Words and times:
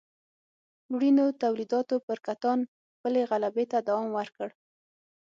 وړینو 0.93 1.25
تولیداتو 1.41 1.95
پر 2.07 2.17
کتان 2.27 2.59
خپلې 2.95 3.21
غلبې 3.29 3.65
ته 3.71 3.77
دوام 3.87 4.07
ورکړ. 4.17 4.49